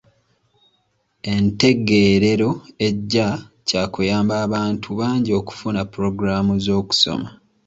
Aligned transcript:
Entegeerero 1.33 2.49
ejja 2.87 3.27
kyakuyamba 3.67 4.35
bantu 4.53 4.89
bangi 4.99 5.31
okufuna 5.39 5.81
pulogulaamu 5.91 6.53
z'okusoma. 6.65 7.29